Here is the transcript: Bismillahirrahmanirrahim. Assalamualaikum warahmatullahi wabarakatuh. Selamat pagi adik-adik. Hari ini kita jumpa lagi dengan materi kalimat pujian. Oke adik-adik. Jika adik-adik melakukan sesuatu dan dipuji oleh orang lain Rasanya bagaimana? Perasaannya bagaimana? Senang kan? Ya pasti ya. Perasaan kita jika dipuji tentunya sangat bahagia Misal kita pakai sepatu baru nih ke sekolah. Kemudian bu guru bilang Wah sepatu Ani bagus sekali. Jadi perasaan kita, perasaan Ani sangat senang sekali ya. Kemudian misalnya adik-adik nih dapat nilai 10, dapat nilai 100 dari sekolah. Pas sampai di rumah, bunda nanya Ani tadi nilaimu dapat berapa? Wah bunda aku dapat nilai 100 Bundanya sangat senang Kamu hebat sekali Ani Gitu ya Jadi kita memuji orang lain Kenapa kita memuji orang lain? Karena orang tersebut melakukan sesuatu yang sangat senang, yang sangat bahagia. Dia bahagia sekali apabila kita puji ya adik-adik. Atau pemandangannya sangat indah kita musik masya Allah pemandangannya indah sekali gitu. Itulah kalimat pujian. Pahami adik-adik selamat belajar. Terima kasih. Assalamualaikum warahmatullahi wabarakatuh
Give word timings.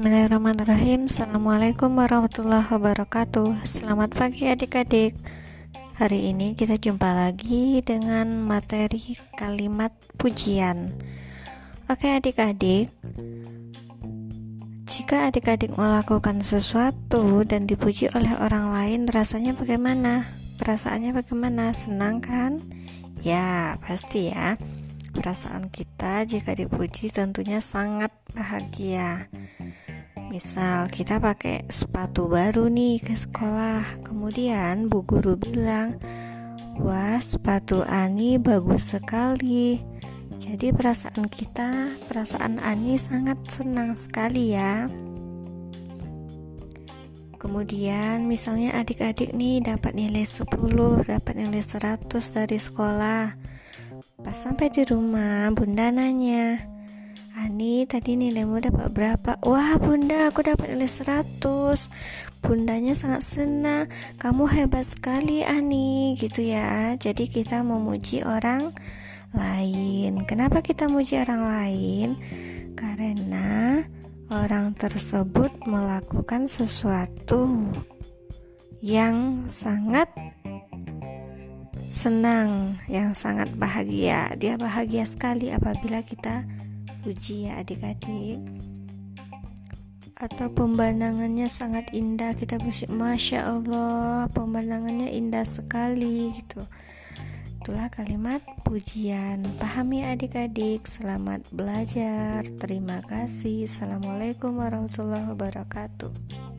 Bismillahirrahmanirrahim. 0.00 1.12
Assalamualaikum 1.12 1.92
warahmatullahi 1.92 2.64
wabarakatuh. 2.72 3.68
Selamat 3.68 4.16
pagi 4.16 4.48
adik-adik. 4.48 5.12
Hari 6.00 6.32
ini 6.32 6.56
kita 6.56 6.80
jumpa 6.80 7.04
lagi 7.04 7.84
dengan 7.84 8.40
materi 8.40 9.20
kalimat 9.36 9.92
pujian. 10.16 10.96
Oke 11.92 12.16
adik-adik. 12.16 12.88
Jika 14.88 15.28
adik-adik 15.28 15.76
melakukan 15.76 16.40
sesuatu 16.40 17.44
dan 17.44 17.68
dipuji 17.68 18.08
oleh 18.16 18.32
orang 18.40 18.72
lain 18.72 19.04
Rasanya 19.04 19.52
bagaimana? 19.52 20.24
Perasaannya 20.56 21.12
bagaimana? 21.12 21.76
Senang 21.76 22.24
kan? 22.24 22.56
Ya 23.20 23.76
pasti 23.84 24.32
ya. 24.32 24.56
Perasaan 25.12 25.68
kita 25.68 26.24
jika 26.24 26.56
dipuji 26.56 27.12
tentunya 27.12 27.60
sangat 27.60 28.16
bahagia 28.32 29.28
Misal 30.30 30.86
kita 30.86 31.18
pakai 31.18 31.66
sepatu 31.66 32.30
baru 32.30 32.70
nih 32.70 33.02
ke 33.02 33.18
sekolah. 33.18 34.06
Kemudian 34.06 34.86
bu 34.86 35.02
guru 35.02 35.34
bilang 35.34 35.98
Wah 36.78 37.18
sepatu 37.18 37.82
Ani 37.82 38.38
bagus 38.38 38.94
sekali. 38.94 39.82
Jadi 40.38 40.70
perasaan 40.70 41.26
kita, 41.26 41.98
perasaan 42.06 42.62
Ani 42.62 42.94
sangat 42.94 43.42
senang 43.50 43.98
sekali 43.98 44.54
ya. 44.54 44.86
Kemudian 47.34 48.30
misalnya 48.30 48.78
adik-adik 48.78 49.34
nih 49.34 49.58
dapat 49.66 49.98
nilai 49.98 50.22
10, 50.22 50.46
dapat 51.10 51.34
nilai 51.42 51.58
100 51.58 52.06
dari 52.30 52.58
sekolah. 52.62 53.34
Pas 54.22 54.36
sampai 54.38 54.70
di 54.70 54.86
rumah, 54.86 55.50
bunda 55.50 55.90
nanya 55.90 56.78
Ani 57.38 57.86
tadi 57.86 58.18
nilaimu 58.18 58.58
dapat 58.58 58.90
berapa? 58.90 59.38
Wah 59.46 59.78
bunda 59.78 60.34
aku 60.34 60.42
dapat 60.42 60.74
nilai 60.74 60.90
100 60.90 61.38
Bundanya 62.42 62.98
sangat 62.98 63.22
senang 63.22 63.86
Kamu 64.18 64.50
hebat 64.50 64.82
sekali 64.82 65.46
Ani 65.46 66.18
Gitu 66.18 66.42
ya 66.42 66.98
Jadi 66.98 67.30
kita 67.30 67.62
memuji 67.62 68.26
orang 68.26 68.74
lain 69.30 70.26
Kenapa 70.26 70.58
kita 70.58 70.90
memuji 70.90 71.22
orang 71.22 71.42
lain? 71.46 72.08
Karena 72.74 73.78
orang 74.30 74.74
tersebut 74.74 75.54
melakukan 75.70 76.50
sesuatu 76.50 77.70
yang 78.82 79.46
sangat 79.46 80.08
senang, 81.90 82.78
yang 82.86 83.12
sangat 83.12 83.50
bahagia. 83.58 84.32
Dia 84.38 84.54
bahagia 84.54 85.04
sekali 85.04 85.50
apabila 85.50 86.00
kita 86.06 86.46
puji 87.00 87.48
ya 87.48 87.60
adik-adik. 87.60 88.40
Atau 90.20 90.52
pemandangannya 90.52 91.48
sangat 91.48 91.96
indah 91.96 92.36
kita 92.36 92.60
musik 92.60 92.92
masya 92.92 93.56
Allah 93.56 94.28
pemandangannya 94.36 95.08
indah 95.16 95.48
sekali 95.48 96.36
gitu. 96.36 96.60
Itulah 97.60 97.88
kalimat 97.88 98.44
pujian. 98.68 99.44
Pahami 99.56 100.04
adik-adik 100.04 100.84
selamat 100.84 101.44
belajar. 101.48 102.44
Terima 102.60 103.00
kasih. 103.08 103.64
Assalamualaikum 103.64 104.60
warahmatullahi 104.60 105.32
wabarakatuh 105.32 106.49